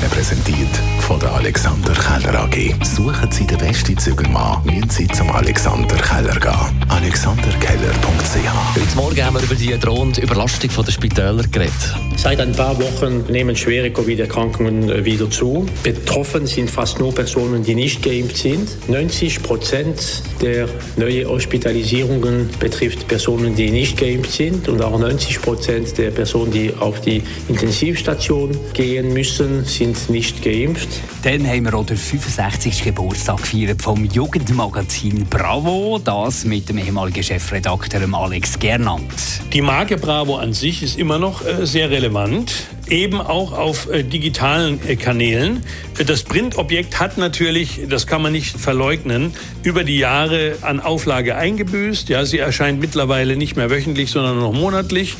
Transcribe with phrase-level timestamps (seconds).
[0.00, 0.68] Ihnen präsentiert
[1.00, 2.84] von der Alexander Keller AG.
[2.84, 6.84] Suchen Sie den besten Zügelmann, müssen Sie zum Alexander Keller gehen.
[6.88, 11.72] alexanderkeller.ch Heute Morgen haben wir über die drohende Überlastung der Spitäler geredet.
[12.16, 15.66] Seit ein paar Wochen nehmen schwere Covid-Erkrankungen wieder zu.
[15.82, 18.68] Betroffen sind fast nur Personen, die nicht geimpft sind.
[18.88, 24.68] 90 Prozent der neuen Hospitalisierungen betrifft Personen, die nicht geimpft sind.
[24.68, 30.88] Und auch 90 Prozent der Personen, die auf die Intensivstation gehen müssen, sind nicht geimpft.
[31.22, 32.84] Dann haben wir auch den 65.
[32.84, 36.00] Geburtstag gefeiert vom Jugendmagazin Bravo.
[36.02, 39.12] Das mit dem ehemaligen Chefredakteur Alex Gernand.
[39.52, 44.02] Die Marke Bravo an sich ist immer noch äh, sehr relevant, eben auch auf äh,
[44.02, 45.64] digitalen äh, Kanälen.
[46.06, 52.08] Das Printobjekt hat natürlich, das kann man nicht verleugnen, über die Jahre an Auflage eingebüßt.
[52.08, 55.16] Ja, sie erscheint mittlerweile nicht mehr wöchentlich, sondern nur noch monatlich.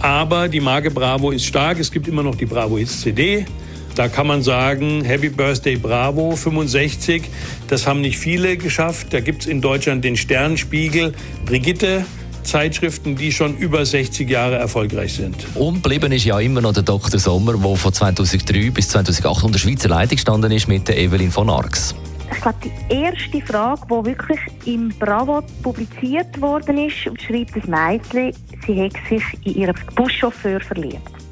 [0.00, 1.78] Aber die Marke Bravo ist stark.
[1.78, 3.46] Es gibt immer noch die Bravo Hits CD.
[3.94, 7.22] Da kann man sagen, Happy Birthday Bravo 65.
[7.68, 9.08] Das haben nicht viele geschafft.
[9.12, 11.14] Da gibt es in Deutschland den Sternspiegel,
[11.46, 12.04] Brigitte.
[12.42, 15.46] Zeitschriften, die schon über 60 Jahre erfolgreich sind.
[15.54, 17.18] Ungeblieben ist ja immer noch der Dr.
[17.18, 21.48] Sommer, der von 2003 bis 2008 unter Schweizer Leitung gestanden ist mit der Evelyn von
[21.48, 21.94] Arx.
[22.30, 28.32] Ich glaube, die erste Frage, die wirklich im Bravo publiziert worden ist, schreibt das Mädchen,
[28.66, 31.23] sie hätte sich in ihren Buschauffeur verliebt.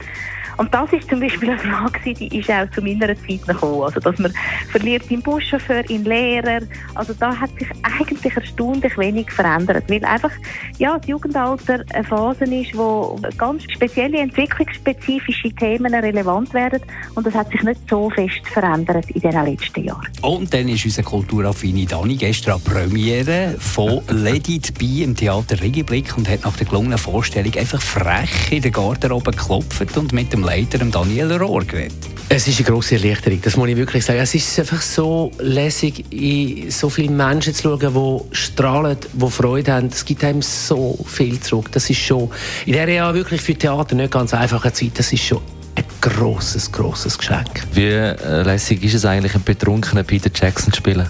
[0.56, 3.82] Und das ist zum Beispiel eine Frage, die ist auch zu meiner Zeit gekommen.
[3.82, 4.32] Also, dass man
[4.70, 6.60] verliert in Buschauffeur, in Lehrer.
[6.94, 9.84] Also, da hat sich eigentlich erstaunlich wenig verändert.
[9.88, 10.32] Weil einfach,
[10.78, 16.80] ja, das Jugendalter eine Phase ist, wo ganz spezielle entwicklungsspezifische Themen relevant werden.
[17.14, 20.08] Und das hat sich nicht so fest verändert in den letzten Jahren.
[20.22, 26.16] Und dann ist unser kulturaffine Dani gestern an Premiere von Let It im Theater Regiblick
[26.16, 30.42] und hat nach der gelungenen Vorstellung einfach frech in der Garderobe geklopft und mit dem
[30.52, 31.96] Leiter, Daniel Rohr, geredet.
[32.28, 34.20] Es ist eine grosse Erleichterung, das muss ich wirklich sagen.
[34.20, 37.94] Es ist einfach so lässig, in so viele Menschen zu schauen,
[38.30, 39.86] die strahlen, die Freude haben.
[39.86, 41.72] Es gibt einem so viel zurück.
[41.72, 42.30] Das ist schon
[42.66, 44.90] in dieser ja wirklich für Theater nicht ganz einfache Zeit.
[44.96, 45.40] Das ist schon
[45.74, 47.66] ein grosses, grosses Geschenk.
[47.72, 51.08] Wie äh, lässig ist es eigentlich, einen betrunkenen Peter Jackson zu spielen?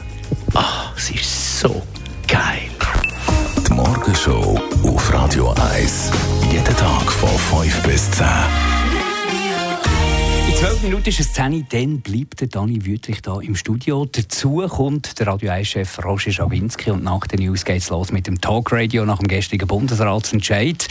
[0.55, 1.83] Ah, es ist so
[2.29, 2.71] geil.
[3.67, 6.13] Die Morgenshow auf Radio 1.
[6.53, 8.72] Jeden Tag von 5 bis 10.
[10.83, 14.05] In zwölf Minuten ist es 10 Uhr, dann bleibt der Dani Wüttrich hier im Studio.
[14.05, 18.27] Dazu kommt der Radio 1-Chef Roger Schawinski und nach den News geht es los mit
[18.27, 20.89] dem Talkradio nach dem gestrigen Bundesratsentscheid,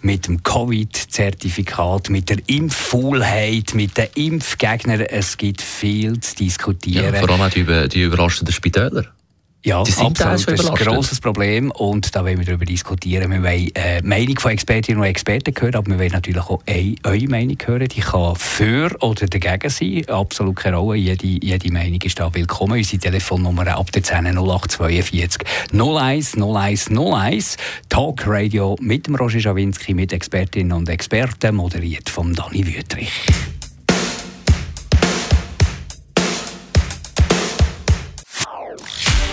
[0.00, 5.02] mit dem Covid-Zertifikat, mit der Impffaulheit, mit den Impfgegnern.
[5.02, 7.12] Es gibt viel zu diskutieren.
[7.12, 9.04] Ja, vor allem auch die, über, die überlasteten Spitäler.
[9.64, 10.46] Ja, sind absolut.
[10.46, 13.30] Das ist ein grosses Problem und da wollen wir darüber diskutieren.
[13.30, 16.62] Wir wollen äh, die Meinung von Expertinnen und Experten hören, aber wir wollen natürlich auch
[16.66, 17.88] eine, eure Meinung hören.
[17.88, 20.06] Die kann für oder dagegen sein.
[20.08, 20.98] Absolut keine Rolle.
[20.98, 22.74] Jede, jede Meinung ist da willkommen.
[22.74, 25.40] Unsere Telefonnummer ab der 10 0842
[25.72, 27.56] 01 01 01.
[27.88, 33.10] Talk Radio mit dem Roger Schawinski, mit Expertinnen und Experten, moderiert von Dani Wüttrich.